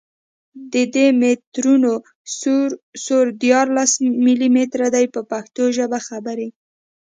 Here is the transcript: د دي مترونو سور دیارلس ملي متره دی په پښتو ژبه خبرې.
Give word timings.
د 0.73 0.75
دي 0.93 1.07
مترونو 1.21 1.91
سور 3.05 3.25
دیارلس 3.43 3.91
ملي 4.25 4.49
متره 4.55 4.87
دی 4.95 5.05
په 5.13 5.21
پښتو 5.31 5.63
ژبه 5.77 5.99
خبرې. 6.07 6.47